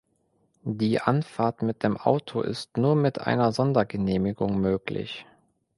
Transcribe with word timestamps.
Die 0.63 0.99
Anfahrt 0.99 1.61
mit 1.61 1.83
dem 1.83 1.95
Auto 1.95 2.41
ist 2.41 2.75
nur 2.75 2.95
mit 2.95 3.19
einer 3.21 3.51
Sondergenehmigung 3.51 4.59
möglich. 4.59 5.27